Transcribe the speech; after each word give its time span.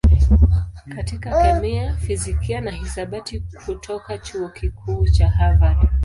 katika 0.95 1.41
kemia, 1.43 1.95
fizikia 1.95 2.61
na 2.61 2.71
hisabati 2.71 3.43
kutoka 3.65 4.17
Chuo 4.17 4.49
Kikuu 4.49 5.05
cha 5.07 5.29
Harvard. 5.29 5.89